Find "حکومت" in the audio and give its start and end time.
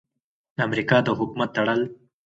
1.19-1.49